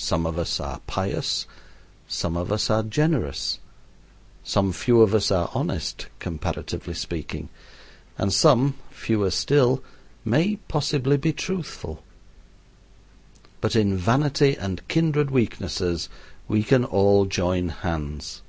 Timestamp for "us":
0.38-0.58, 2.50-2.70, 5.14-5.30